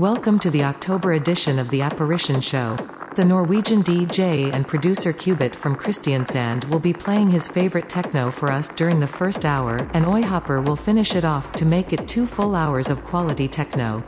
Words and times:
Welcome 0.00 0.38
to 0.38 0.50
the 0.50 0.64
October 0.64 1.12
edition 1.12 1.58
of 1.58 1.68
The 1.68 1.82
Apparition 1.82 2.40
Show. 2.40 2.74
The 3.16 3.24
Norwegian 3.26 3.82
DJ 3.82 4.50
and 4.50 4.66
producer 4.66 5.12
Qbit 5.12 5.54
from 5.54 5.76
Kristiansand 5.76 6.72
will 6.72 6.78
be 6.78 6.94
playing 6.94 7.28
his 7.28 7.46
favorite 7.46 7.90
techno 7.90 8.30
for 8.30 8.50
us 8.50 8.72
during 8.72 8.98
the 8.98 9.06
first 9.06 9.44
hour, 9.44 9.76
and 9.92 10.06
Oyhopper 10.06 10.66
will 10.66 10.74
finish 10.74 11.14
it 11.14 11.26
off 11.26 11.52
to 11.52 11.66
make 11.66 11.92
it 11.92 12.08
two 12.08 12.24
full 12.24 12.54
hours 12.54 12.88
of 12.88 13.04
quality 13.04 13.46
techno. 13.46 14.02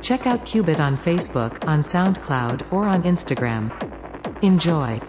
Check 0.00 0.28
out 0.28 0.46
Qbit 0.46 0.78
on 0.78 0.96
Facebook, 0.96 1.66
on 1.66 1.82
SoundCloud, 1.82 2.72
or 2.72 2.84
on 2.86 3.02
Instagram. 3.02 3.72
Enjoy. 4.44 5.00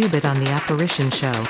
Qbit 0.00 0.24
on 0.24 0.42
The 0.42 0.50
Apparition 0.50 1.10
Show. 1.10 1.49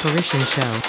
Apparition 0.00 0.38
Show. 0.38 0.87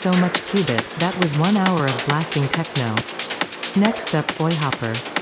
So 0.00 0.10
much 0.12 0.40
Qbit, 0.48 0.98
that 0.98 1.14
was 1.22 1.36
one 1.36 1.54
hour 1.58 1.84
of 1.84 2.06
blasting 2.06 2.48
techno. 2.48 2.94
Next 3.78 4.14
up, 4.14 4.26
Oyhopper. 4.38 5.19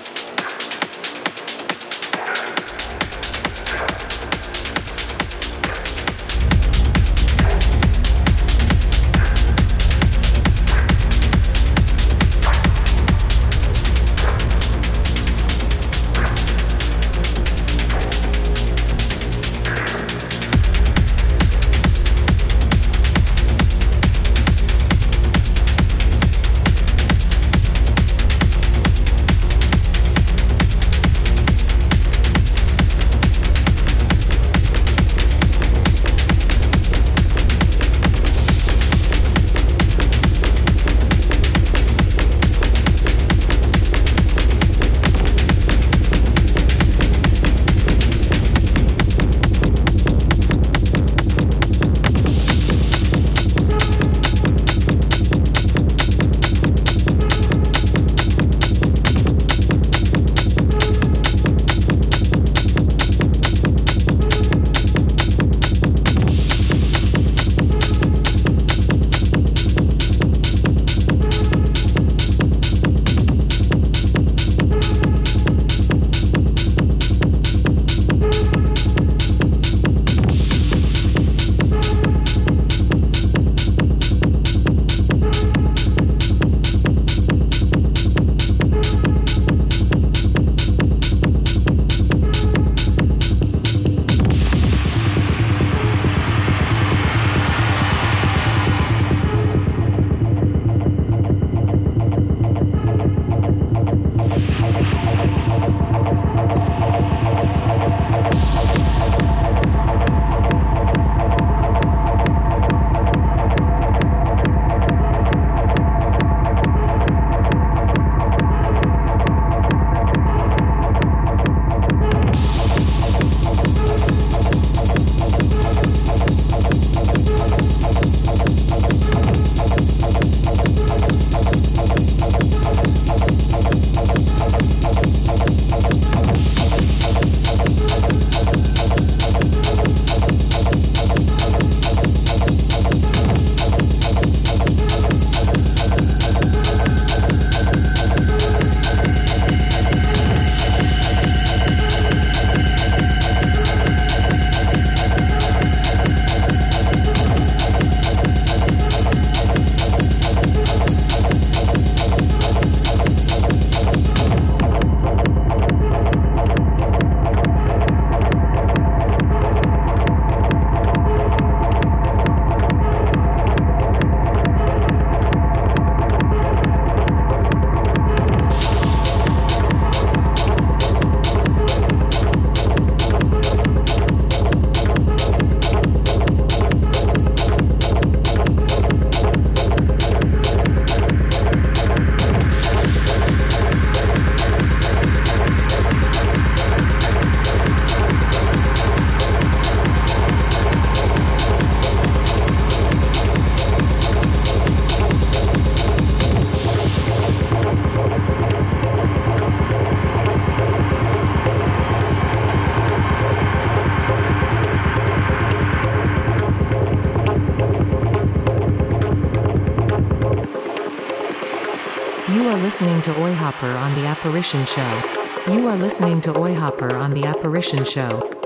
Listening 222.81 223.03
to 223.03 223.11
Oyhopper 223.11 223.75
on 223.77 223.93
The 223.97 224.07
Apparition 224.07 224.65
Show. 224.65 225.53
You 225.53 225.67
are 225.67 225.77
listening 225.77 226.21
to 226.21 226.33
Oyhopper 226.33 226.93
on 226.93 227.13
The 227.13 227.25
Apparition 227.25 227.85
Show. 227.85 228.38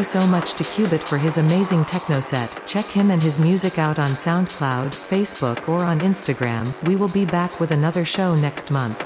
You 0.00 0.04
so 0.04 0.26
much 0.28 0.54
to 0.54 0.64
Qbit 0.64 1.02
for 1.02 1.18
his 1.18 1.36
amazing 1.36 1.84
techno 1.84 2.20
set. 2.20 2.66
Check 2.66 2.86
him 2.86 3.10
and 3.10 3.22
his 3.22 3.38
music 3.38 3.78
out 3.78 3.98
on 3.98 4.08
SoundCloud, 4.08 4.92
Facebook 4.92 5.68
or 5.68 5.84
on 5.84 6.00
Instagram. 6.00 6.72
We 6.88 6.96
will 6.96 7.10
be 7.10 7.26
back 7.26 7.60
with 7.60 7.70
another 7.70 8.06
show 8.06 8.34
next 8.34 8.70
month. 8.70 9.04